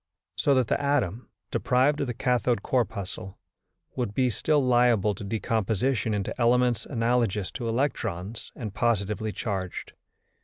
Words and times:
So 0.35 0.55
that 0.55 0.65
the 0.67 0.81
atom, 0.81 1.29
deprived 1.51 2.01
of 2.01 2.07
the 2.07 2.15
cathode 2.15 2.63
corpuscle, 2.63 3.37
would 3.95 4.15
be 4.15 4.31
still 4.31 4.59
liable 4.65 5.13
to 5.13 5.23
decomposition 5.23 6.15
into 6.15 6.33
elements 6.41 6.87
analogous 6.87 7.51
to 7.51 7.69
electrons 7.69 8.51
and 8.55 8.73
positively 8.73 9.31
charged. 9.31 9.93